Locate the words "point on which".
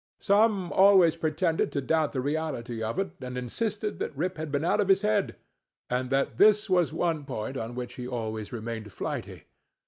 7.23-7.93